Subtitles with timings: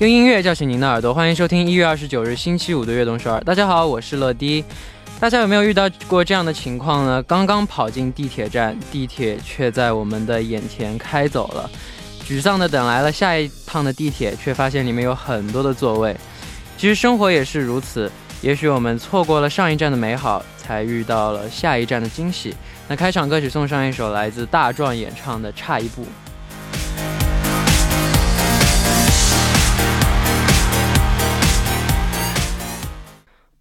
[0.00, 3.40] 用音乐叫醒您的耳朵，欢迎收听一月二十九日星期五的悦动首尔。
[3.40, 4.64] 大家好，我是乐迪。
[5.18, 7.20] 大家有没有遇到过这样的情况呢？
[7.24, 11.68] 刚刚跑进地铁站，地铁却在我们的眼前开走了。
[12.24, 16.16] 沮丧的等来了下一趟的地铁，却发现里面有很多的座位。
[16.76, 18.08] 其实生活也是如此，
[18.40, 22.54] 也许我们错过了上一站的美好，才遇到了下一站的惊喜。
[22.86, 26.02] 那开场歌曲送上一首来自大壮演唱的《差一步》。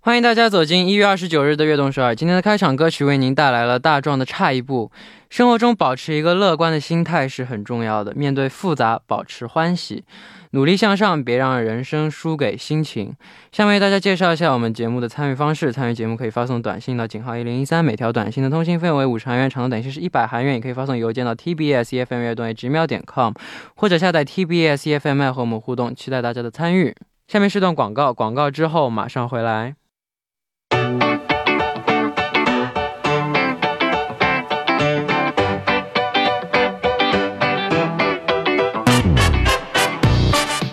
[0.07, 2.15] 欢迎大家走进一月二十九日的悦动首尔。
[2.15, 4.89] 今天的开场歌曲为您带来了大壮的《差一步》。
[5.29, 10.05] 生活中保持一个乐观的心态是很重要的，面对复杂保持欢喜，
[10.51, 13.13] 努力向上，别让人生输给心情。
[13.51, 15.73] 下面为大家介绍一下我们节目的参与方式。
[15.73, 20.53] 参与节目可以发送短信到井号一零一三，每条短信的通信费用为五十韩元，长的短信是一百韩元。
[20.53, 23.33] 也可以发送邮件到 tbs efm 乐动直秒点 com，
[23.75, 25.93] 或者下载 tbs efm 和我们互动。
[25.93, 26.95] 期待大家的参与。
[27.27, 29.75] 下面是段广告，广告之后马上回来。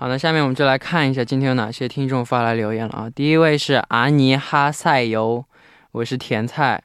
[0.00, 3.10] 好的，下面我们就来看一下今天有哪些听众发来留言了啊。
[3.14, 5.44] 第一位是阿尼哈塞尤，
[5.92, 6.82] 我是甜菜，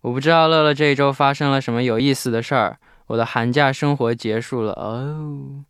[0.00, 2.78] 我不知道乐乐这一周发生了什么有意思的事儿。
[3.06, 5.62] 我的寒假生活结束了哦，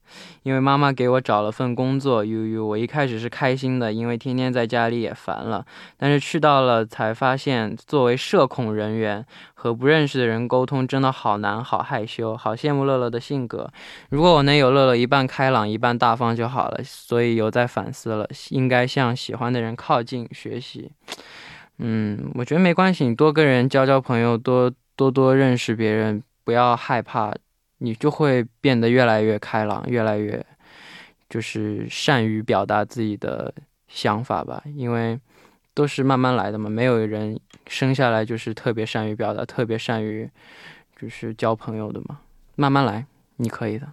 [0.44, 2.24] 因为妈妈给我找了份工作。
[2.24, 5.66] 悠悠，我一开始是开心的，因为天天在家里也烦了。
[5.96, 13.68] 但是去到了才发现，作为社恐人员和不认识的人沟通真的好难，好害羞，好羡慕乐乐的性格。
[14.10, 16.80] 如果我能有乐乐一半开朗一半大方就好了。
[16.84, 20.92] 所以有在反思了，应该向喜欢的人靠近学习。
[21.78, 26.22] 嗯，我觉得没关系，你多跟人交交朋友，多多多认识别人。
[26.43, 27.33] 不要害怕，
[27.79, 30.45] 你就会变得越来越开朗，越来越
[31.29, 33.53] 就是善于表达自己的
[33.87, 34.61] 想法吧。
[34.75, 35.19] 因为
[35.73, 40.29] 都是慢慢来的嘛，没有人生下来就是特别善于表达、特别善于
[40.99, 42.19] 就是交朋友的嘛。
[42.55, 43.05] 慢慢来，
[43.37, 43.87] 你可以的。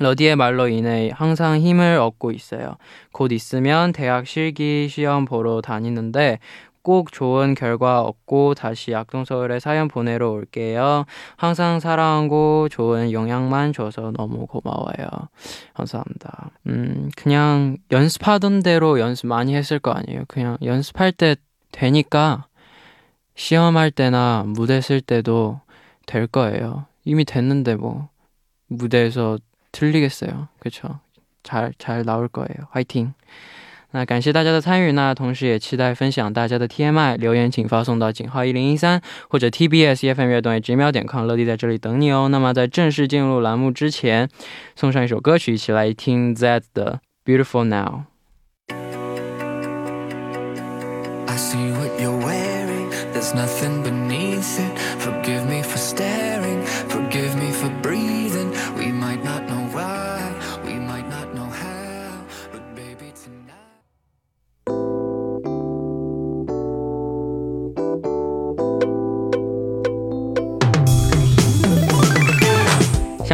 [0.00, 2.76] 러디의 말로 인해 항상 힘을 얻고 있어요.
[3.12, 6.40] 곧 있으면 대학 실기 시험 보러 다니는데
[6.84, 11.06] 꼭 좋은 결과 얻고 다시 약동서울에 사연 보내러 올게요.
[11.36, 15.08] 항상 사랑하고 좋은 영향만 줘서 너무 고마워요.
[15.72, 16.50] 감사합니다.
[16.66, 20.24] 음, 그냥 연습하던 대로 연습 많이 했을 거 아니에요.
[20.28, 21.36] 그냥 연습할 때
[21.72, 22.46] 되니까
[23.34, 25.62] 시험할 때나 무대 쓸 때도
[26.04, 26.84] 될 거예요.
[27.06, 28.10] 이미 됐는데 뭐
[28.68, 29.38] 무대에서
[29.72, 30.48] 틀리겠어요.
[30.58, 31.00] 그쵸?
[31.42, 32.68] 잘, 잘 나올 거예요.
[32.70, 33.14] 화이팅!
[33.94, 42.28] 那感谢大家的参与，那同时也期待分享大家的 TMI 留言，请发送到井号一零一三或者 TBS FM 乐动直瞄点 com，乐迪在这里等你哦。
[42.28, 44.28] 那么在正式进入栏目之前，
[44.74, 48.06] 送上一首歌曲，一起来听 Z 的 Beautiful Now。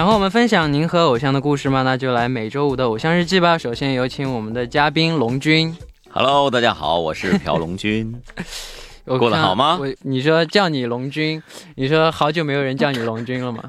[0.00, 1.82] 想和我们分享您和偶像的故事吗？
[1.82, 3.58] 那就来每周五的偶像日记吧。
[3.58, 5.76] 首先有请我们的嘉宾龙君。
[6.08, 8.19] Hello，大家好，我是朴龙君。
[9.05, 9.76] 过得好吗？
[9.79, 11.43] 我你说叫你龙君，
[11.75, 13.62] 你说好久没有人叫你龙君了吗？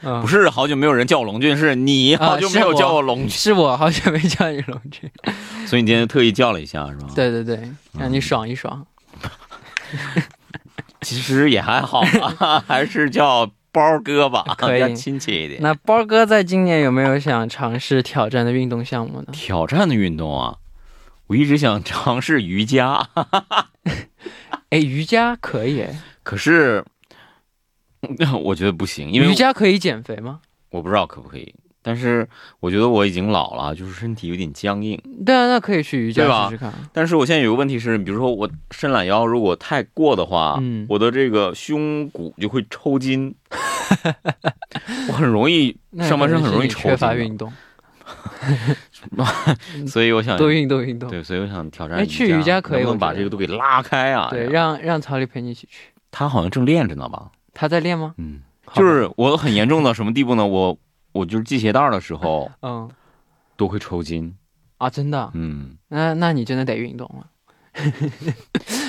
[0.22, 5.10] 不是好久没有人叫我龙君，是你好久没有叫我龙君， 是我好久没叫你龙君，
[5.66, 7.08] 所以你今天特意叫了一下，是吗？
[7.14, 8.86] 对对对，让你爽一爽。
[11.02, 12.00] 其实也还好
[12.38, 13.50] 吧，还是叫。
[13.72, 15.60] 包哥吧， 可以亲切一点。
[15.62, 19.28] 那包哥在今年有没有想尝试挑战的运动项目呢？
[19.32, 20.56] 挑战的运动啊，
[21.28, 23.08] 我一直想尝试瑜伽，
[24.70, 25.86] 哎，瑜伽可以，
[26.22, 26.84] 可是
[28.44, 30.40] 我觉得不行，因为瑜伽可以减肥吗？
[30.70, 31.54] 我不知道可不可以。
[31.82, 32.28] 但是
[32.60, 35.00] 我觉得我已经老了，就是身体有点僵硬。
[35.24, 36.70] 对啊，那可以去瑜伽试试看。
[36.92, 43.34] 但是我现在有个问题是，比如说我伸懒腰，如果太过的话，嗯，我的这个胸骨就会抽筋，
[45.08, 46.90] 我很容易 上半身很容易抽筋。
[46.90, 47.50] 缺乏运动，
[49.88, 51.08] 所以我想 多运动运动。
[51.08, 51.96] 对，所以我想挑战。
[51.96, 54.28] 哎，去瑜伽可以，能把这个都给拉开啊？
[54.30, 55.88] 对，让让曹丽陪你一起去。
[56.10, 57.30] 他好像正练着呢吧？
[57.54, 58.14] 他在练吗？
[58.18, 58.40] 嗯，
[58.74, 60.46] 就是我很严重到什么地步呢？
[60.46, 60.76] 我。
[61.12, 62.88] 我就是系鞋带的时候， 嗯，
[63.56, 64.34] 都会抽筋。
[64.78, 67.26] 啊，真的，嗯，那那你真的得运动了。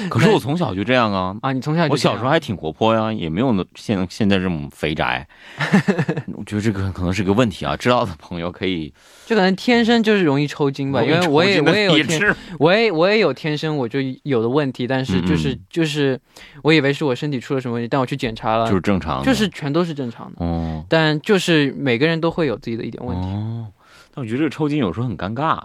[0.10, 1.52] 可是我从小就这样啊啊！
[1.54, 5.28] 你从小我小时候还挺活泼呀，也没有现现在这么肥宅。
[6.36, 8.94] 我觉得这个可能是个问题啊，知道的朋友可以。
[9.26, 16.20] 就可能天生就是容易抽筋吧，因为我也我也有天，我也我也有天生我就有的问题，但是就是就是
[16.64, 20.46] 我以为是我身体出了什么问题，但我去检查了，就是正常，就是全都是正常的。
[20.46, 23.28] 哦，但就是每个人都会有自己的一点问题。
[23.28, 23.68] 哦，
[24.14, 25.60] 但我觉得这个抽筋有时候很尴尬。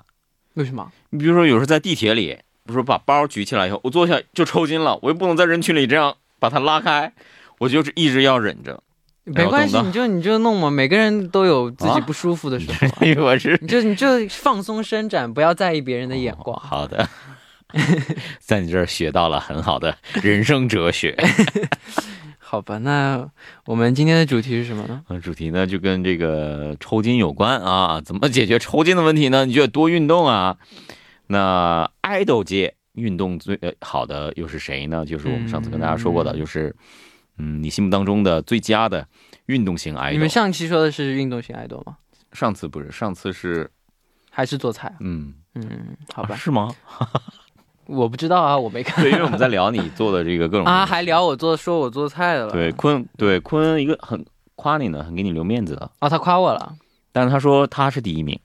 [0.55, 0.91] 为什么？
[1.11, 2.39] 你比如说有时候在地铁里。
[2.67, 7.13] 不是把包举起来以后，我坐下就抽筋了，我又不能在人群里这样把它拉开，
[7.59, 8.83] 我就是一直要忍着。
[9.25, 12.77] 没关系，你就你就弄嘛，每个人都有自己不舒服的时候。
[13.25, 16.57] 我是 你就你就放松伸展，不要在意别人的眼光。
[16.63, 17.09] 好的，
[18.39, 21.17] 在你这儿学到了很好的人生哲学。
[22.39, 23.29] 好吧，那
[23.65, 25.03] 我们今天的主题是什么呢？
[25.09, 28.01] 嗯，主题呢就跟这个抽筋有关啊。
[28.01, 29.45] 怎么解决抽筋的问题呢？
[29.45, 30.57] 你就得多运动啊。
[31.27, 35.05] 那爱豆界运动最好的又是谁呢？
[35.05, 36.75] 就是我们上次跟大家说过的，就是
[37.39, 39.07] 嗯，你心目当中的最佳的
[39.47, 40.13] 运动型爱豆。
[40.13, 41.99] 你们上期说的是运动型爱豆吗？
[42.33, 43.71] 上次不是，上次是
[44.31, 44.95] 还是做菜？
[45.01, 46.75] 嗯嗯，好吧，是吗？
[47.87, 49.03] 我不知道啊，我没看。
[49.05, 52.53] 对，因为我们在聊你做的这个各种啊，还聊我做，说我做菜的了。
[52.53, 54.25] 对，坤对坤一个很
[54.55, 55.91] 夸你呢，很给你留面子的。
[56.01, 56.75] 哦，他夸我了，
[57.13, 58.39] 但是他说他是第一名。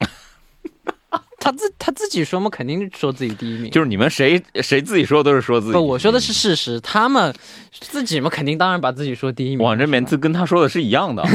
[1.43, 3.71] 他自他自己说嘛，肯定说自己第一名。
[3.71, 5.73] 就是你们谁谁自己说都是说自己。
[5.73, 6.79] 不，我说的是事实。
[6.81, 7.33] 他们
[7.71, 9.65] 自己嘛，肯定当然把自己说第一名。
[9.65, 11.25] 我这名字跟他说的是一样的。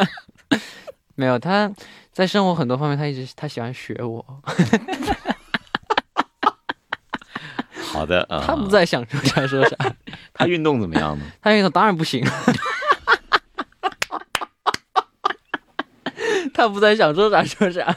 [1.16, 1.72] 没有，他
[2.12, 4.22] 在生活很多方面，他一直他喜欢学我。
[7.72, 8.44] 好的啊。
[8.46, 9.76] 他不在想说啥说啥。
[10.34, 11.24] 他运动怎么样呢？
[11.40, 12.22] 他运动当然不行。
[16.52, 17.96] 他不在想说啥说啥。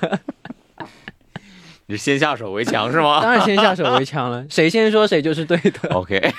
[1.90, 3.22] 你是先下手为强是吗？
[3.24, 5.90] 当然先下手为强了，谁先说谁就是对的。
[5.92, 6.34] OK，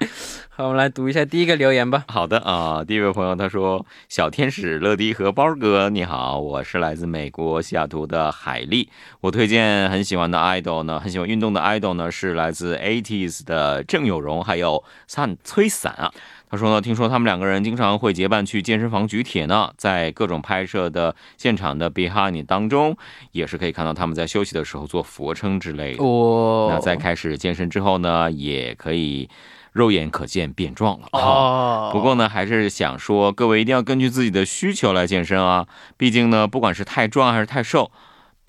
[0.48, 2.04] 好，我们来读一下第一个留言吧。
[2.08, 8.88] 好的啊，第一位朋友他说：“小天使乐迪和包哥，你好，我是来自美国西雅图的海丽。
[9.20, 16.10] 我推荐很喜欢的 idol 呢，很喜欢运动的 idol 呢，是来自 ATEEZ 的郑有荣，还有散崔散啊。”
[16.50, 22.96] 他说呢，听说他们两个人经常会结伴去健身房举铁呢，在各种拍摄的现场的 behind 当中，
[23.32, 26.02] 也是可以看到他们在休息的时候做俯卧撑之类的。
[26.02, 29.28] 哦，那在开始健身之后呢，也可以
[29.72, 31.08] 肉眼可见变壮了。
[31.12, 37.90] 哦， 不过呢，还是想说，各位一定要根据自己的需求来健身啊，毕竟呢，不管是太壮还是太瘦。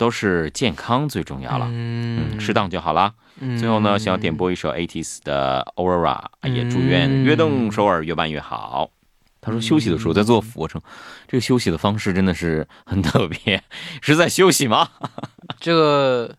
[0.00, 3.12] 都是健康最重要了，嗯，适当就好了。
[3.58, 8.90] 最后呢，想要点播一首 ATEEZ 的 Aurora，也祝愿悦动首尔越办越好。
[9.42, 10.80] 他说休息的时候在做俯卧撑，
[11.28, 13.62] 这个休息的方式真的是很特别，
[14.00, 14.88] 是在休息吗？
[15.60, 16.34] 这个，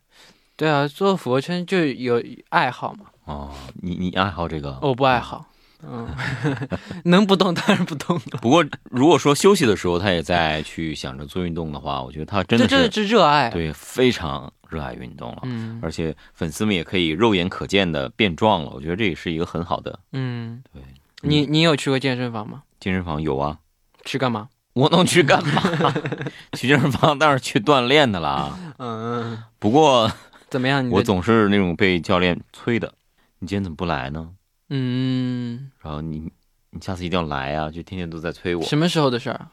[0.57, 3.05] 对啊，做俯卧撑就有爱好嘛。
[3.25, 4.79] 哦，你你爱好这个？
[4.81, 5.45] 我不爱好。
[5.83, 6.07] 嗯，
[7.05, 8.39] 能不动当然不动了。
[8.41, 15.41] 不过，如果说休息的时候他也在去想着做运动的话，我觉得他真的是是热爱，对，非常热爱运动了。
[15.43, 19.99] 嗯，而且粉丝们也可以肉眼可见的变壮了，我觉得这也是一个很好的。
[20.13, 20.81] 嗯，对。
[21.23, 22.63] 你你有去过健身房吗？
[22.79, 23.57] 健身房有啊。
[24.05, 24.49] 去干嘛？
[24.73, 25.61] 我能去干嘛？
[26.57, 28.57] 去健身房当然去锻炼的啦。
[28.79, 29.37] 嗯。
[29.59, 30.11] 不过
[30.49, 30.89] 怎么样？
[30.89, 32.91] 我总是那种被教练催的。
[33.39, 34.29] 你今天怎么不来呢？
[34.73, 36.31] 嗯，然后你
[36.69, 37.69] 你下次一定要来啊！
[37.69, 38.63] 就天天都在催我。
[38.63, 39.47] 什么时候的事儿？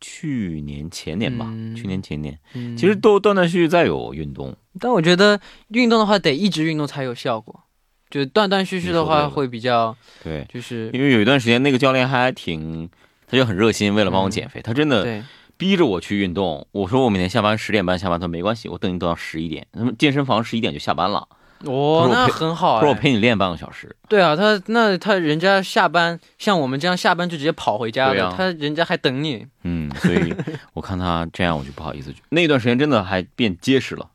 [0.00, 2.38] 去年前年吧，去年前年。
[2.54, 7.64] 嗯，其实都断断续续在有运动，但我觉得运动的话得一直运动才有效果，
[8.08, 12.88] 就断断续续的话会比较对，就是因为有一段时间那个教练还挺，
[13.26, 15.24] 他就很热心，为了帮我减肥，他真的
[15.56, 16.66] 逼着我去运动。
[16.70, 19.66] 我说我每天下班十点半下班，他说没关系，我等你等到十一点。
[19.72, 21.28] 那么健身房十一点就下班了。
[21.64, 22.80] 哦，那很好。
[22.80, 23.94] 他说我陪你练半个小时。
[24.08, 29.46] 对啊，他那他人家下班，像我们这样下班就直接跑回家的，他人家还等你。
[29.62, 30.34] 嗯，所以
[30.72, 32.12] 我看他这样，我就不好意思。
[32.30, 34.10] 那段时间真的还变结实了，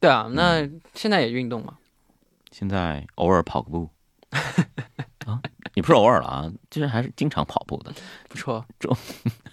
[0.00, 1.74] 对啊，那现在也运动嘛？
[2.50, 3.88] 现在偶尔跑个步
[5.26, 5.40] 啊，
[5.74, 7.92] 也不是偶尔了啊，就是还是经常跑步的。
[8.28, 8.96] 不错，周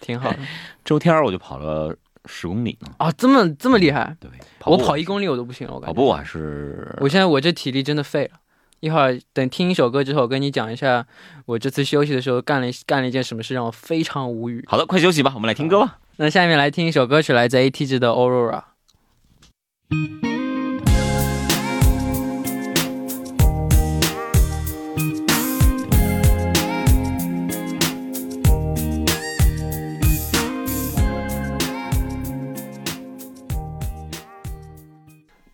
[0.02, 0.40] 挺好的
[0.86, 1.96] 周天我就跑了
[2.28, 2.92] 十公里呢。
[2.98, 4.30] 啊，这么这么厉害，对，
[4.66, 5.94] 我跑一公里我都不行了，我感觉。
[5.94, 8.40] 跑步还是我现在我这体力真的废了。
[8.80, 11.04] 一会儿等听一首歌之后，我跟你讲一下
[11.48, 14.64] 我这次休息的时候干了干了一件什么事，让我非常无语。
[14.68, 15.98] 好的，快休息吧，我们来听歌吧。
[16.18, 18.64] 那下面来听一首歌曲，来自 ATG 的 Aurora。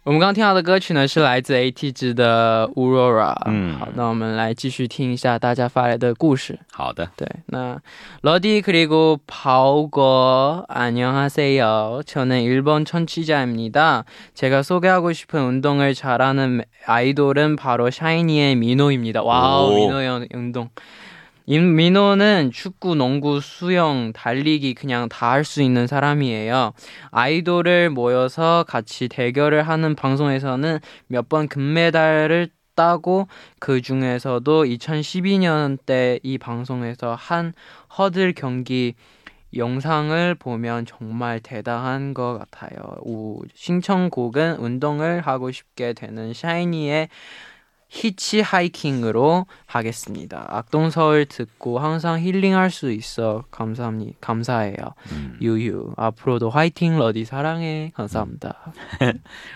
[0.04, 3.34] 我们刚刚听到的歌曲呢，是来自 ATG 的 Aurora。
[3.44, 6.58] 嗯好，那我们来继续听一下大家发来的故事。
[6.72, 7.82] 好的，对, 나
[8.22, 12.00] 러디 그리고 바오거 안녕하세요.
[12.06, 14.04] 저는 일본 청취자입니다.
[14.32, 19.22] 제가 소개하고 싶은 운동을 잘하는 아이돌은 바로 샤이니의 민호입니다.
[19.22, 19.74] 와우, 오.
[19.74, 20.70] 민호 형 운동.
[21.45, 26.73] 이 민호는 축구, 농구, 수영, 달리기 그냥 다 할 수 있는 사람이에요.
[27.11, 33.27] 아이돌을 모여서 같이 대결을 하는 방송에서는 몇 번 금메달을 따고
[33.59, 37.53] 그 중에서도 2012년 때 이 방송에서 한
[37.97, 38.95] 허들 경기
[39.55, 42.77] 영상을 보면 정말 대단한 것 같아요.
[43.05, 47.09] 우, 신청곡은 운동을 하고 싶게 되는 샤이니의
[47.92, 50.46] 히치하이킹으로 하겠습니다.
[50.50, 54.12] 악동서울 듣고 항상 힐링할 수 있어 감사합니다.
[54.20, 54.92] 감사해요.
[55.10, 58.74] 嗯 유유 앞으로도 화이팅 러디 사랑해 감사합니다.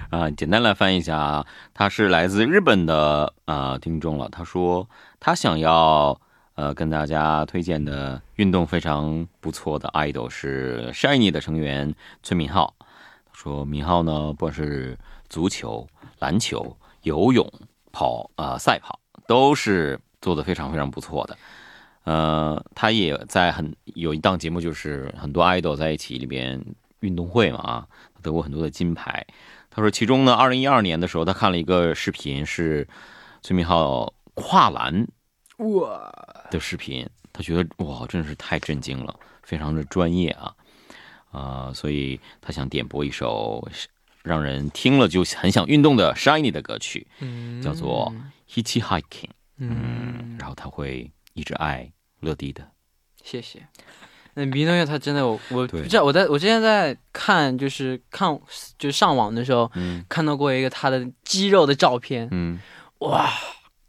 [0.09, 4.31] 啊，简单来翻译一下啊，他是来自日本的呃听众了。
[4.31, 4.89] 他说
[5.21, 6.19] 他想要
[6.55, 12.75] 呃跟大家推荐的运动非常不错的 idol 是 Shiny 的成员崔敏浩。
[13.27, 15.87] 他说敏浩呢，不管是足球、
[16.19, 17.47] 篮球、游泳、
[17.92, 21.38] 跑呃赛跑，都是做的非常非常不错的。
[22.04, 26.64] 呃，他也在很有一档节目，就是很多 idol 在一起里边
[27.02, 27.88] 运动会嘛啊，
[28.22, 29.26] 得过很多的金牌。
[29.70, 32.88] 他说，其中呢，二零一二年的时候，他看了一个视频，是
[33.42, 35.08] 崔明浩跨栏
[35.58, 36.12] 哇，
[36.50, 39.14] 的视频，他觉得哇，真是太震惊了，
[39.44, 40.56] 非常的专业啊，
[41.32, 43.68] 啊、所以他想点播一首
[44.28, 47.62] 让人听了就很想运动的 Shiny 的歌曲，嗯。
[47.62, 48.14] 叫做
[48.52, 49.70] Hitchhiking，嗯。
[50.20, 52.70] 嗯，然后他会一直爱乐迪的，
[53.24, 53.66] 谢谢。
[54.36, 58.30] 那米诺月他真的我我不知道，我在我之前在看就是看
[58.78, 60.06] 就是上网的时候嗯。
[60.08, 62.60] 看到过一个他的肌肉的照片，嗯，
[63.00, 63.32] 哇，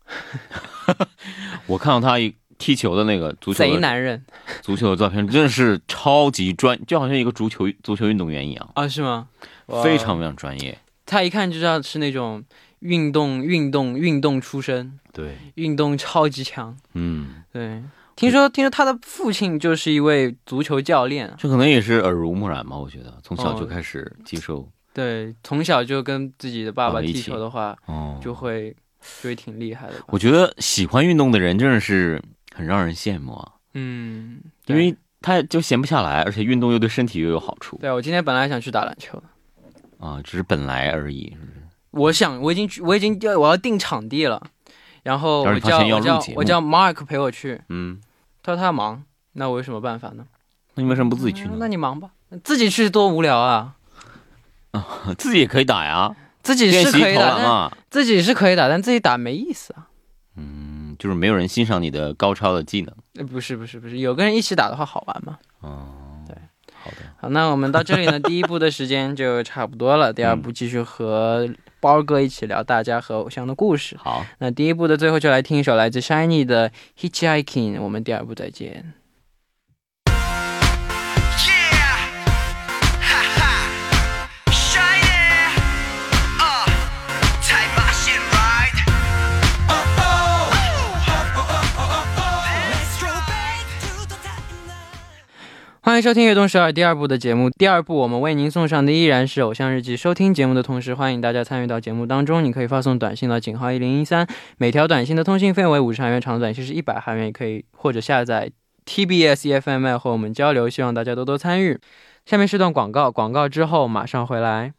[1.66, 4.22] 我看到他一踢球的那个足球的贼男人
[4.60, 9.28] 足球的照片，真的是超级专，就好像一个足球足球运动员一样，啊，是吗？
[9.82, 10.76] 非常非常专业。
[11.06, 12.44] 他一看就知道是那种
[12.80, 16.76] 运动运动运动出身，对，运动超级强。
[16.94, 17.82] 嗯，对，
[18.14, 22.76] 听说听说他的父亲就是一位足球教练，这可能也是耳濡目染吧。
[22.76, 24.68] 我觉得从小就哦开始接受。
[24.92, 28.74] 对，从小就跟自己的爸爸踢球的话，哦，就会
[29.22, 29.94] 就会挺厉害的。
[30.08, 32.20] 我觉得喜欢运动的人真的是
[32.58, 41.30] 很让人羡慕啊，嗯，因为他就闲不下来，而且运动又对身体又有好处对我今天本来想去打篮球的，啊，只是本来而已。
[41.30, 41.52] 是不是
[41.92, 44.42] 我想我已经去我已经要我要定场地了，
[45.04, 48.00] 然后我叫我叫我叫 Mark 陪我去，嗯，
[48.42, 50.26] 他说他忙，那我有什么办法呢？
[50.74, 51.56] 那你为什么不自己去嗯呢？
[51.60, 52.10] 那你忙吧，
[52.42, 53.76] 自己去多无聊啊！
[54.72, 54.84] 啊
[55.16, 57.72] 自己也可以打呀，自己是可以打。
[57.88, 59.88] 自己是可以打，但自己打没意思啊。
[60.36, 62.94] 嗯，就是没有人欣赏你的高超的技能。
[63.16, 65.38] 呃不是不是不是，有个人一起打的话好玩嘛。
[65.60, 66.36] 哦，对，
[66.74, 66.96] 好的。
[67.20, 71.48] 好，那我们到这里呢，第一部的时间就差不多了， 第二部继续和
[71.80, 73.96] 包哥一起聊大家和偶像的故事。
[73.98, 78.92] 好，那第一部的最后就来听一首来自 Shiny 的《Hitchhiking》，我们第二部再见。
[95.88, 97.48] 欢迎收听《悦动十二》第二部的节目。
[97.48, 99.96] 第二部我们为您送上的依然是《偶像日记》。
[99.98, 102.44] 收听节目的同时，欢迎大家参与到节目当中。
[102.44, 104.28] 你可以发送短信到井号一零一三，
[104.58, 108.50] 每条短信的通信费为五十韩元，长短信是一百韩元，也可以或者下载
[108.84, 110.68] TBS EFM 和我们交流。
[110.68, 111.80] 希望大家多多参与。
[112.26, 114.74] 下面是段广告，广告之后马上回来。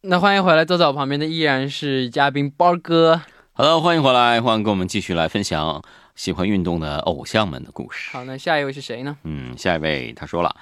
[0.00, 3.20] 那欢迎回来，坐在我旁边的依然是嘉宾包哥。
[3.52, 5.80] 好的，欢迎回来，欢迎跟我们继续来分享
[6.14, 8.10] 喜欢运动的偶像们的故事。
[8.12, 9.16] 好，那下一位是谁呢？
[9.24, 10.54] 嗯，下一位他说了，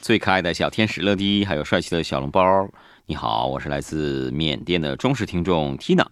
[0.00, 2.68] 最可爱的小天使乐迪，还有帅气的小笼包。
[3.06, 6.06] 你好，我是来自缅甸的忠实听众 Tina，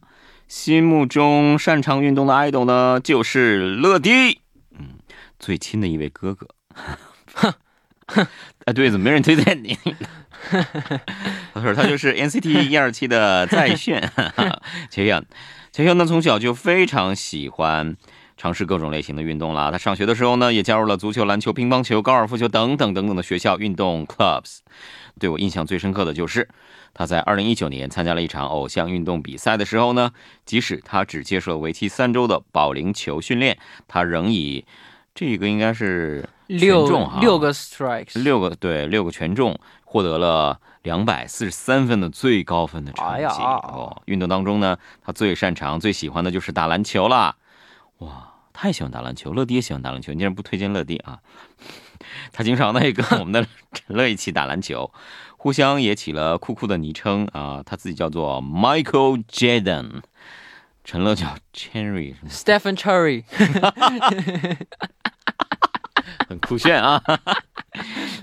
[0.49, 4.40] 心目中擅长运动的 idol 呢就是乐迪，
[4.78, 4.99] 嗯，
[5.38, 6.49] 最亲的一位哥哥。
[8.64, 9.78] 哎，对，怎么没人推荐你？
[11.52, 14.12] 他说他就是 NCT 一二七的在炫，
[14.90, 15.25] 切阳。
[15.73, 17.96] 切阳呢从小就非常喜欢
[18.36, 19.70] 尝试各种类型的运动啦。
[19.70, 24.58] 他上学的时候呢，也加入了足球、篮球、乒乓球、高尔夫球等等等等的学校运动 clubs。
[25.18, 26.46] 对我印象最深刻的就是
[26.92, 30.10] 他在二零一九年参加了一场偶像运动比赛的时候呢，
[30.44, 33.56] 即使他只接受了为期三周的保龄球训练，
[33.88, 34.66] 他仍以
[35.14, 43.24] 这个应该是全六中哈六个 strikes，六个对六个全中，获得了两百四十三分的最高分的成绩。
[43.24, 47.34] 哦，运动当中呢，他最擅长、最喜欢的就是打篮球啦。
[47.98, 51.18] 哇，太喜欢打篮球，乐迪也喜欢打篮球，你竟然不推荐乐迪啊？
[52.32, 54.92] 他经常呢也跟我们的陈乐一起打篮球，
[55.36, 57.62] 互相也起了酷酷的昵称啊。
[57.64, 60.02] 他自己叫做 Michael Jordan，
[60.84, 63.24] 陈乐叫 Cherry，Stephen Cherry，
[66.28, 67.02] 很酷炫啊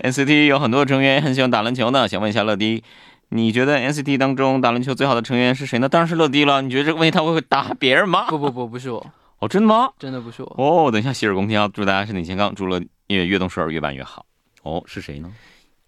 [0.02, 2.84] ！NCT 有很多成员很喜欢打篮球呢，想问一下乐迪，
[3.30, 5.88] 你觉得 NCT 当中打篮球最好的成员是谁呢？
[5.88, 6.62] 当然是乐迪了。
[6.62, 8.26] 你觉得这个问题他会打别人吗？
[8.28, 9.04] 不不不，不是我，
[9.44, 9.92] 哦，真的吗？
[9.98, 10.54] 真的不是我。
[10.56, 11.68] 哦，等一下洗耳恭听啊！
[11.68, 14.24] 祝大家身体健康，祝了乐越动顺耳，越办越好。
[14.62, 15.30] 哦，是谁呢？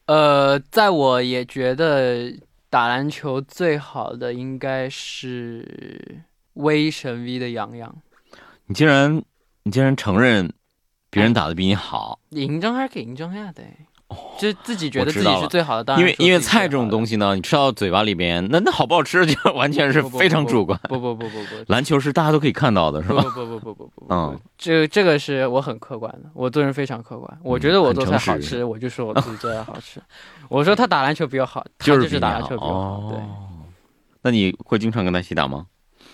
[0.05, 2.31] 呃，在我也觉得
[2.69, 6.23] 打篮球最好的应该是
[6.53, 7.97] 威神 V 的杨洋,洋。
[8.67, 9.23] 你竟然，
[9.63, 10.53] 你竟然承认
[11.09, 12.21] 别人打的比你好？
[12.33, 13.51] 哎、赢章还是给赢章呀？
[13.57, 13.65] 对。
[14.39, 20.79] 就自己觉得自己是最好的，当然因为因为菜这种东西呢，你吃到嘴巴里边，那那好不好吃就完全是非常主观。
[20.85, 23.23] 不不不不不，篮球是大家都可以看到的，是吧？
[23.23, 27.39] 不不不不不不不，嗯，这这个是我很客观的，我做人非常客观。
[27.43, 30.01] 我觉得我做菜好吃，我就说我自己做菜好吃。
[30.49, 33.11] 我说他打篮球比较好，他就是打篮球比我好。
[33.11, 33.26] 对，哦
[34.23, 35.67] 那你会经常跟他一起打吗？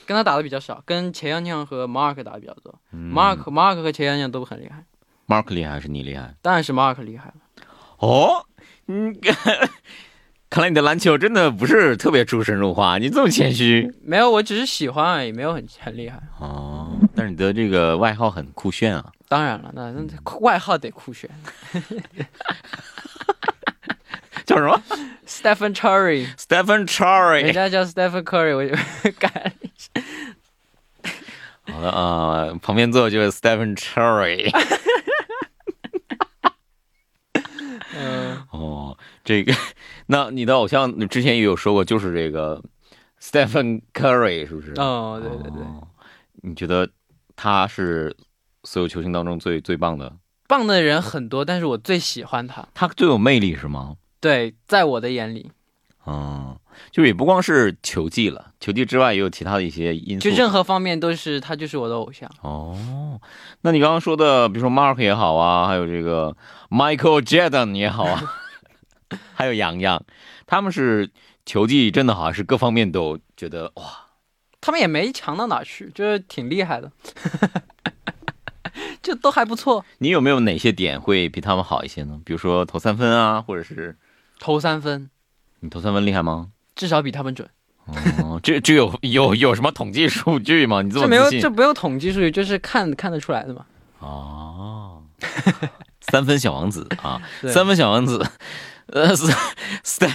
[0.06, 2.74] 跟他打的比较少，跟钱阳亮和 Mark 打的比较多。
[2.92, 4.84] 嗯 Mark Mark 和钱阳亮都很厉害
[5.26, 6.34] ，Mark 厉害还是你厉害？
[6.40, 7.34] 当然是 Mark 厉害了。
[8.02, 8.44] 哦，
[8.88, 9.16] 嗯，
[10.50, 16.20] 看来你的篮球真的不是特别出神入化，你这么谦虚没有，我只是喜欢而已，没有很很厉害。
[16.40, 16.90] 哦。
[17.14, 20.02] 但是你的这个外号很酷炫啊，当然了，那那
[20.40, 21.30] 外号得酷炫
[24.44, 24.82] 叫什么
[25.24, 27.42] ，Stephen Curry，？Stephen 人 Curry。
[27.42, 28.74] 人家叫 Stephen Curry，我就
[29.20, 29.88] 改了一下。
[31.72, 34.50] 好的啊、旁边坐的就是 Stephen Curry。
[37.94, 39.52] 嗯，哦，这个，
[40.06, 42.62] 那你的偶像之前也有说过，就是这个
[43.20, 44.72] Stephen Curry，是不是？
[44.76, 45.88] 哦，对对对，哦
[46.44, 46.88] 你觉得
[47.36, 48.16] 他是
[48.64, 50.16] 所有球星当中最最棒的？
[50.48, 52.66] 棒的人很多，但是我最喜欢他。
[52.74, 53.96] 他最有魅力是吗？
[54.20, 55.50] 对，在我的眼里，
[56.06, 56.58] 嗯，
[56.90, 60.28] 就也不光是球技了，球技之外也有其他的一些因素。
[60.28, 62.28] 就任何方面都是他就是我的偶像。
[62.42, 63.20] 哦，
[63.60, 66.36] 那你刚刚说的，比如说 Mark 也好啊，还有这个
[66.70, 68.34] Michael Jordan 也好啊，
[69.34, 70.02] 还有杨洋，
[70.46, 71.10] 他们是
[71.46, 73.84] 球技真的好，像是各方面都觉得哇？
[74.60, 76.90] 他们也没强到哪去，就是挺厉害的，
[79.02, 79.84] 就都还不错。
[79.98, 82.20] 你有没有哪些点会比他们好一些呢？
[82.24, 83.96] 比如说投三分啊，或者是
[84.38, 85.10] 投三分
[85.64, 86.48] 你投三分厉害吗？
[86.74, 87.48] 至少比他们准，
[88.18, 90.82] 哦，这这有有有什么统计数据吗？
[90.82, 93.64] 你这这没有么自信这不用统计数据，就是看看得出来的嘛。
[94.00, 95.02] 哦，
[96.00, 98.26] 三分小王子啊，三分小王子，
[98.86, 100.12] 呃 Ste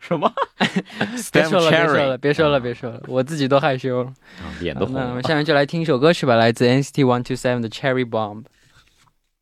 [0.00, 0.32] 什么
[1.32, 4.12] 别说了，别说 Cherry 了，别说了，别说了，我自己都害羞
[4.60, 5.22] 脸都红了那我们。
[5.22, 8.44] 下面就来听一首歌曲吧，来自 NCT One Two Seven 的 Cherry Bomb。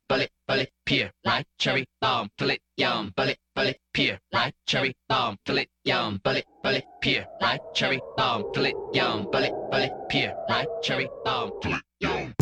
[0.09, 5.69] Bullet, bullet, pear, right, cherry, bomb, bullet, yum, bullet, bullet, pear, right, cherry, bomb, bullet,
[5.85, 11.53] yum, bullet, bullet, pear, right, cherry, bomb, bullet, yum, bullet, bullet, pear, right, cherry, bomb,
[11.61, 12.35] bullet, yum.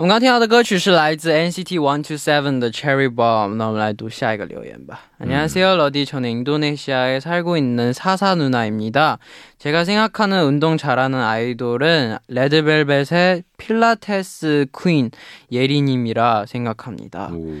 [0.00, 3.54] 我们刚听到的歌曲是来自 NCT One Two Seven的 Cherry Bomb。
[3.54, 5.00] 那我们来读下一个留言吧。
[5.18, 6.04] 안녕하세요, 러디.
[6.04, 9.18] 저는 인도네시아에 살고 있는 사사 누나입니다.
[9.58, 15.10] 제가 생각하는 운동 잘하는 아이돌은 레드벨벳의 필라테스 퀸
[15.50, 17.30] 예리님이라 생각합니다.
[17.32, 17.56] 오.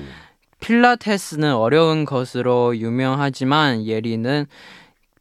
[0.60, 4.46] 필라테스는 어려운 것으로 유명하지만 예리는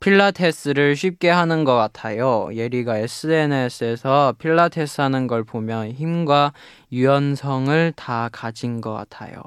[0.00, 2.48] 필라테스를 쉽게 하는 것 같아요.
[2.54, 6.54] 예리가 SNS에서 필라테스 하는 걸 보면 힘과
[6.90, 9.42] 유연성을 다 가진 것 같아요.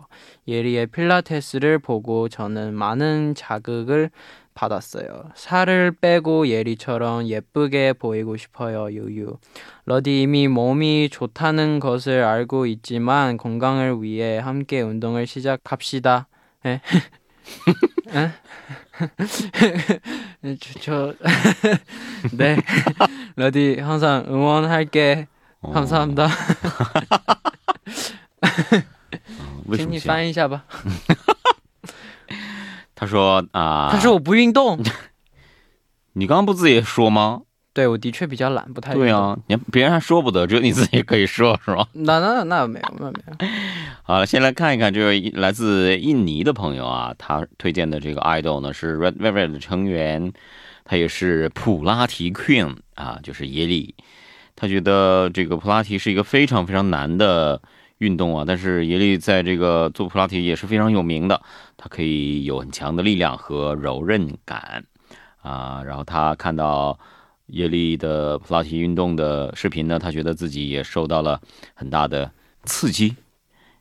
[0.47, 4.11] 예리의 필라테스를 보고 저는 많은 자극을
[4.53, 5.31] 받았어요.
[5.33, 8.91] 살을 빼고 예리처럼 예쁘게 보이고 싶어요.
[8.91, 9.37] 유유.
[9.85, 16.27] 러디 이미 몸이 좋다는 것을 알고 있지만 건강을 위해 함께 운동을 시작합시다.
[16.67, 16.81] 예.
[18.13, 18.31] 예?
[20.60, 21.14] 저, 저
[22.36, 22.56] 네.
[23.36, 25.26] 러디 항상 응원할게.
[25.60, 26.30] 哦 감사합니다.
[29.66, 29.84] 为什么笑？
[29.84, 30.64] 请你翻译一下吧。
[32.94, 34.80] 他说啊，他说我不运动。
[36.12, 37.42] 你刚刚不自己也说吗？
[37.73, 41.87] 对我的确比较懒，不太对啊，你别人还说不得，只有你自己可以说，是吧？
[41.93, 43.47] 那那那没有，那没有。
[44.03, 50.31] 好了，先来看一看这位来自印尼的朋友啊，他推荐的这个 idol 呢是 Red Velvet 的成员，
[50.85, 53.95] 他也是普拉提 Queen 啊，就是耶利。
[54.55, 57.59] 他觉得这个普拉提是一个非常非常难的
[57.97, 61.41] 运动啊，但是耶利在这个做普拉提也是非常有名的，
[61.75, 64.85] 他可以有很强的力量和柔韧感
[65.41, 65.81] 啊。
[65.83, 66.99] 然后他看到
[67.47, 71.41] 耶利的普拉提运动的视频呢，他觉得自己也受到了
[71.73, 72.31] 很大的
[72.63, 73.15] 刺激。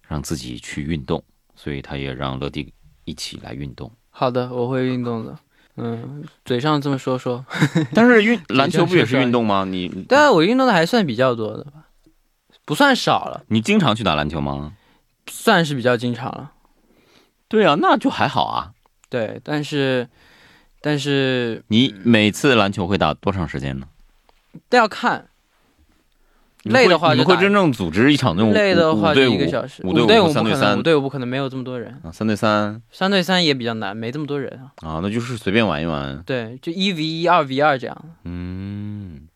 [0.09, 2.71] 让自己去运动，所以他也让乐迪
[3.07, 3.91] 一起来运动。
[4.11, 5.39] 好的，我会运动的。
[5.77, 7.43] 嗯，嘴上这么说说，
[7.95, 9.65] 但是运篮球不也是运动吗？
[9.65, 11.89] 你对啊，我运动的还算比较多的吧，
[12.67, 14.75] 不算少了，你经常去打篮球吗？
[15.31, 16.53] 算是比较经常了。
[17.49, 18.73] 对啊，那就还好啊。
[19.09, 20.11] 对，但是
[20.83, 23.87] 但是你每次篮球会打多长时间呢？
[24.69, 25.29] 都要看，
[26.65, 34.73] 累的话就你会真正组织一场那种累的话就一个小时，五五对五三对三五对五不可能没有这么多人，啊，三对三三对三也比较难，没这么多人啊。
[34.87, 36.23] 啊，那就是随便玩一玩。
[36.25, 39.29] 对，就一 v 一、二 v 二这样，嗯，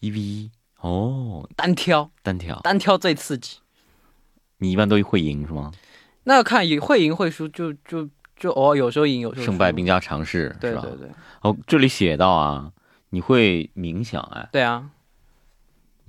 [0.00, 0.50] 一 v 一
[0.80, 3.58] 哦，单挑，单挑，单挑最刺激。
[4.58, 5.72] 你一般都会赢是吗？
[6.24, 8.08] 那要看会赢会输，就就
[8.42, 10.82] 就偶尔有时候赢，有时候胜败兵家常事，是吧？
[10.82, 11.08] 对对对
[11.42, 12.72] 哦，这里写到啊，
[13.10, 14.90] 你会冥想哎，对啊，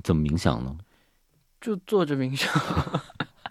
[0.03, 0.75] 怎么冥想呢？
[1.61, 2.51] 就坐着冥想。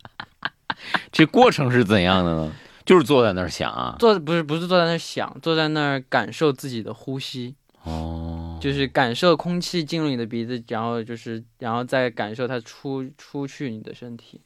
[1.12, 2.52] 这过程是怎样的呢？
[2.84, 3.94] 就是坐在那儿想啊。
[4.00, 14.40] 坐不是不是坐在那儿想，坐在那儿感受自己的呼吸，哦，就是感受空气进入你的鼻子，然后就是然后再感受它出出去你的身体，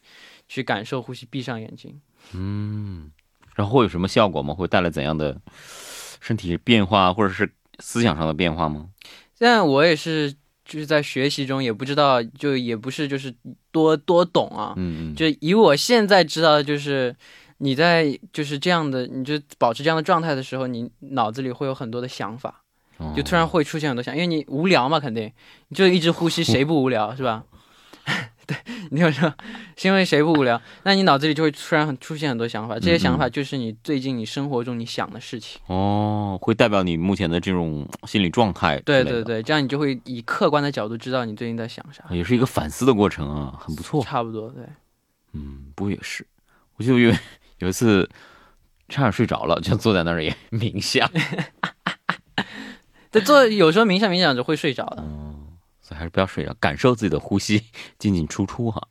[0.46, 1.98] 去感受呼吸，闭上眼睛。
[2.34, 3.10] 嗯，
[3.56, 4.54] 然后会有什么效果吗？
[4.54, 5.36] 会带来怎样的
[6.20, 8.86] 身体变化，或者是思想上的变化吗？
[9.34, 10.32] 现在我也是
[10.64, 13.34] 就是在学习中，也不知道，就也不是就是
[13.72, 17.14] 多多懂啊，嗯嗯，就以我现在知道的，就是
[17.58, 22.62] 你在就是这样的，你就保持这样的状态的时候，你脑子里会有很多的想法，
[22.98, 25.32] 哦就突然会出现很多想，因为你无聊嘛，肯定
[25.68, 27.44] 你就一直呼吸， 谁不无聊是吧？
[28.46, 28.56] 对，
[28.90, 29.32] 你有说
[29.76, 30.60] 是因为谁不无聊？
[30.84, 35.60] 那你脑子里就会突然很出现很多想法，这些想法就是你最近你生活中你想的事情。
[35.66, 38.80] 哦，会代表你目前的这种心理状态。
[38.82, 42.04] 对对，对，这样你就会以客观的角度知道你最近在想啥。
[42.10, 44.04] 也是一个反思的过程啊，很不错。
[44.04, 44.64] 差不多对。
[45.32, 46.24] 嗯，不过也是，
[46.76, 47.12] 我就有
[47.58, 48.08] 有一次
[48.88, 51.10] 差点睡着了，就坐在那儿也冥想。
[53.10, 55.25] 对，坐有时候冥想冥想就会睡着的，嗯，
[55.86, 57.62] 所以还是不要睡了，感受自己的呼吸
[57.96, 58.82] 进进出出哈。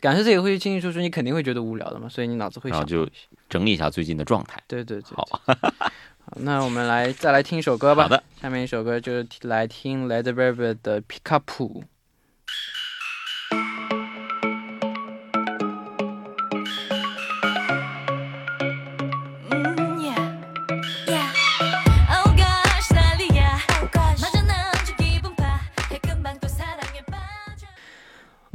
[0.00, 3.10] 感受自己呼吸进进出出，你肯定会觉得无聊的嘛，所以你脑子会想然后就
[3.48, 4.62] 整理一下最近的状态。
[4.68, 5.16] 对对对。
[5.16, 5.90] 好，好，
[6.36, 8.02] 那我们来再来听一首歌吧。
[8.02, 11.82] 好的，下面一首歌就是来听 Led Zeppelin 的《皮卡普》。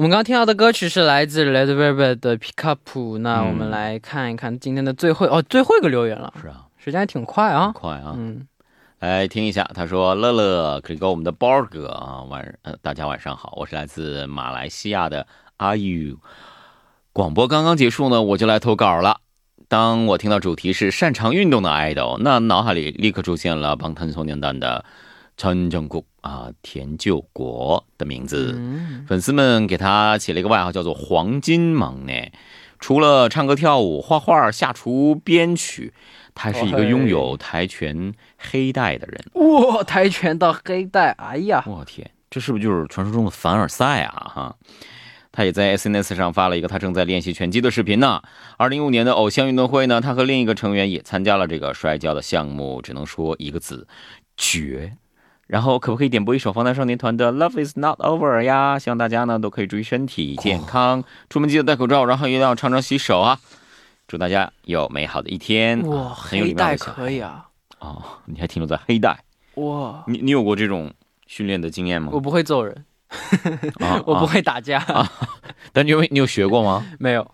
[0.01, 3.17] 我们刚刚听到的歌曲是来自 Led Zeppelin 的《皮卡普》。
[3.19, 7.71] 那嗯我们来看一看今天的最后哦，最后一个留言了，是啊，时间还挺快啊。
[7.71, 8.15] 快啊！
[8.17, 8.47] 嗯，
[8.97, 16.17] 来听一下，他说：“乐乐可以给我们的包哥啊，晚呃大家晚上好，我是来自马来西亚的阿 U。
[17.13, 19.19] 广播刚刚结束呢，我就来投稿了。
[19.67, 24.83] 当我听到主题是擅长运动的 idol，那脑海里立刻出现了帮腾松年蛋的
[25.41, 28.53] 陈正国啊田救国的名字。
[28.55, 32.13] 嗯粉丝们给他起了一个外号，叫做“黄金忙”呢。
[32.79, 35.95] 除了唱歌、跳舞、画画、下厨、编曲，
[36.35, 39.19] 他是一个拥有跆拳黑带的人。
[39.33, 44.31] 哇，跆拳道黑带，哎呀，我天，这是不是就是传说中的凡尔赛啊？
[44.31, 44.55] 哈，
[45.31, 48.21] 他也在 SNS 上发了一个他正在练习拳击的视频呢。
[48.57, 53.87] 二零一五年的偶像运动会呢，他和另一个成员也参加了这个摔跤的项目，只能说一个字，
[54.37, 54.95] 绝。
[55.51, 58.79] 然后可不可以点播一首防弹少年团的《Love Is Not Over》呀？
[58.79, 63.37] 希望大家呢都可以注意身体健康，出门记得戴口罩，然后一定要常常洗手啊！
[64.07, 65.85] 祝大家有美好的一天。
[65.89, 67.49] 哇，黑带可以啊。
[67.79, 70.89] 哦，你还停留在黑带，哇，你你有过这种
[71.27, 72.11] 训练的经验吗？
[72.13, 72.85] 我不会揍人，
[73.81, 74.81] 啊 我不啊会打架，
[75.73, 76.87] 但你有你有学过吗？
[76.97, 77.29] 没有，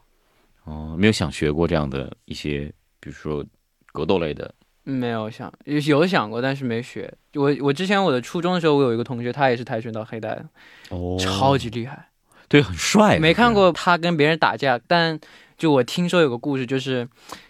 [0.64, 3.46] 哦，没有想学过这样的一些，比如说
[3.94, 4.52] 格斗类的。
[4.90, 7.14] 没有想有有想过，但是没学。
[7.34, 10.46] 我我之前我的初中的时候，我有一个同学，他也是跆拳道黑带的，
[10.90, 12.08] 哦超级厉害。
[12.48, 13.20] 对，很帅。
[13.20, 15.20] 没看过他跟别人打架，但
[15.58, 17.06] 就我听说有个故事，就是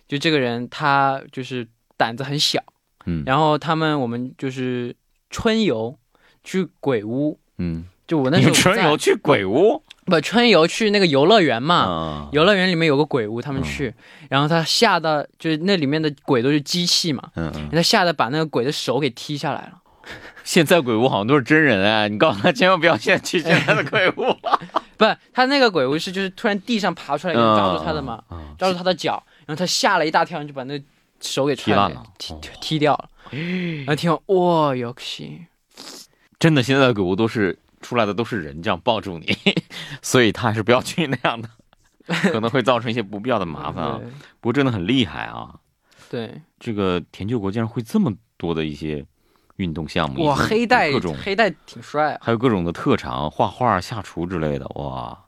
[0.08, 2.60] 就这个人他就是胆子很小，
[3.06, 4.95] 嗯然后他们我们就是
[5.30, 5.95] 春游
[6.43, 9.84] 去鬼屋，嗯，就我那时候春游去鬼屋？
[10.06, 12.30] 不春游去那个游乐园嘛，啊？
[12.32, 13.63] 游乐园里面有个鬼屋，他们嗯。
[13.63, 13.93] 去，
[14.30, 19.74] 然后他吓到就是那里面的鬼都是机器嘛，嗯嗯，他吓得把那个鬼的手给踢下来了。
[20.46, 24.34] 现在鬼屋好像都是真人哎，你告诉他千万不要现在去现在的鬼屋，
[24.96, 30.82] 不，他那个鬼屋是就是突然地上爬出来一个抓住他的嘛，嗯，抓住他的脚，然后他吓了一大跳，就把那
[31.20, 32.04] 手给踹踢烂了。
[32.17, 33.10] 踢哦踢掉了。
[33.86, 35.41] 然后听完哇，有戏，
[36.39, 39.38] 真的现在的鬼屋都是出来的都是人这样抱住你，
[40.02, 41.50] 所以他还是不要去那样的，
[42.32, 44.00] 可能会造成一些不必要的麻烦啊。
[44.40, 45.56] 不过真的很厉害啊，
[46.10, 46.42] 对。
[46.60, 49.06] 这个田救国竟然会这么多的一些
[49.58, 55.26] 运动项目，哇，黑带各种黑带挺帅啊，还有各种的特长，画画、下厨之类的，哇，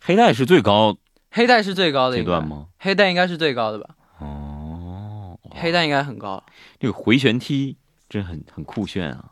[0.00, 0.96] 黑带是最高
[1.30, 2.46] 黑带是最高的阶段？
[2.46, 2.66] 吗？
[2.78, 3.94] 黑带应该是最高的吧？
[4.18, 6.44] 哦，黑带应该很高了。
[6.78, 7.76] 这个回旋踢
[8.08, 9.31] 真很很酷炫啊。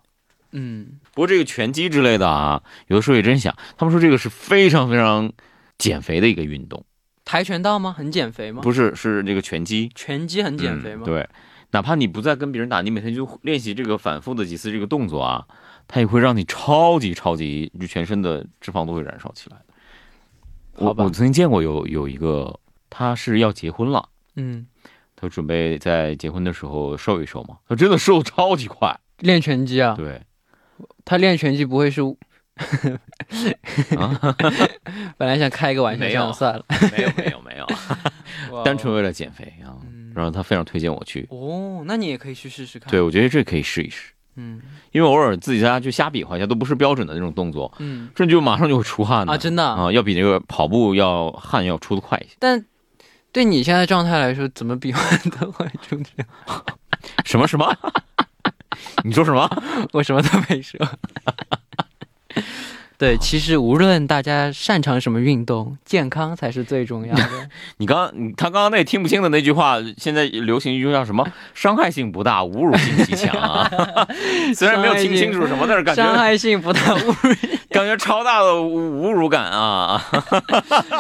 [0.53, 5.33] 嗯，不过这个拳击之类的啊，有的时候也真想，他们说这个是非常非常
[5.79, 6.85] 减肥的一个运动，
[7.25, 7.93] 跆拳道吗？
[7.97, 8.63] 很减肥吗？
[8.63, 9.91] 不是是这个拳击。
[9.95, 11.03] 拳击很减肥吗？
[11.05, 11.29] 嗯对，
[11.71, 15.47] 哪怕你不再跟别人打，你每天就练习这个反复的几次这个动作啊，
[15.87, 19.57] 它也会让你超级超级，就全身的脂肪都会燃烧起来。
[19.57, 19.65] 的。
[20.77, 22.59] 我我曾经见过有有一个，
[22.89, 24.67] 他是要结婚了，嗯，
[25.15, 30.23] 他准备在结婚的时候瘦一瘦嘛，他真的瘦的超级快，练拳击啊，对，
[31.05, 32.03] 他练拳击不会是？
[33.97, 34.37] 啊，
[35.17, 37.67] 本来想开个玩笑，算了没有没有没有，
[38.63, 42.91] 单纯为了减肥啊，嗯然后他非常推荐我去，哦，那你也可以去试试看。
[42.91, 44.61] 对，我觉得这可以试一试，嗯
[44.93, 49.85] 因为偶尔自己在家就瞎比划一下，都不是标准的那种动作，嗯这就马上就会出汗的啊，真的啊。
[49.85, 52.35] 啊，要比这个跑步要汗要出的快一些。
[52.39, 52.63] 但
[53.33, 55.01] 对你现在状态来说，怎么比划
[55.41, 56.27] 都会出这样。
[57.25, 57.75] 什么什么？
[59.05, 59.49] 你说什么？
[59.93, 60.79] 我什么都没说。
[62.97, 67.49] 对，其实无论大家擅长什么运动，健康才是最重要的。
[67.79, 71.27] 你刚你他刚刚那听不清的那句话，现在流行一句叫什么？
[71.55, 73.67] 伤害性不大，侮辱性极强啊！
[74.55, 77.35] 虽然没有听清楚什么，但是感觉伤害性不大，侮辱
[77.71, 78.69] 感觉超大的侮
[79.01, 79.99] 侮辱感啊！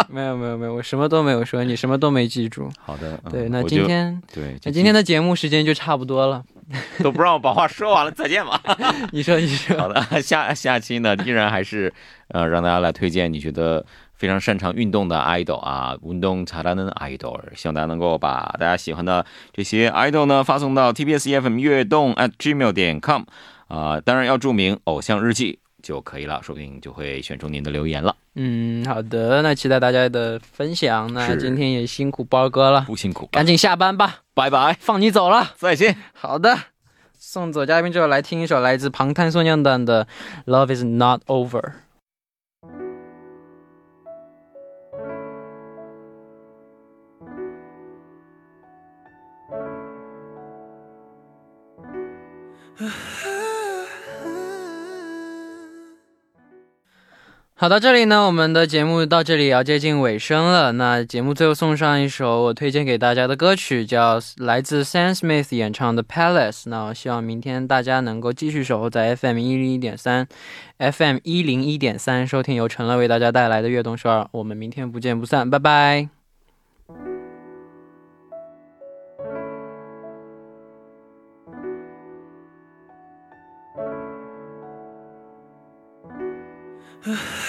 [0.08, 2.70] 没有没有没有，我什么都没有说，你什么都没记住。
[2.80, 6.42] 好的，嗯对，那今天对，那今天的节目时间就差不多了。
[7.03, 8.59] 都不让我把话说完了，再见吧。
[9.11, 11.93] 你说你说，好的，下下期呢，依然还是
[12.29, 23.23] 呃，让大家来推荐你觉得非常擅长运动的 idol 啊，运动잘하는 idol，希望大家能够把大家喜欢的这些 idol 呢发送到 tbs efm 悦动 at gmail 点 com
[23.67, 28.14] 啊、当然要注明偶像日记 就可以了，说不定就会选中您的留言了。
[28.34, 31.12] 嗯，好的，那期待大家的分享。
[31.12, 35.96] 那今天也辛苦包哥了，不辛苦，赶紧下班吧，拜拜，放你走了，再见。
[36.12, 36.56] 好的，
[37.18, 40.06] 送走嘉宾之后来听一首来自庞滩送酿蛋的
[40.50, 41.60] 《Love Is Not Over》。
[57.60, 60.72] 好，到这里呢，我们的节目到这里要接近尾声了。
[60.72, 66.62] 那节目最后送上一首我推荐给大家的歌曲，叫来自 Sam Smith 演唱的《Palace》。
[66.70, 70.26] 那我希望明天大家能够继续守候在 FM 一零一点三
[70.78, 74.26] ，FM 一零一点三收听由陈乐为大家带来的悦动首尔。
[74.30, 76.08] 我们明天不见不散，拜拜。